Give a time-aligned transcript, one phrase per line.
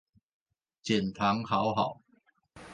[0.83, 2.01] 減醣好好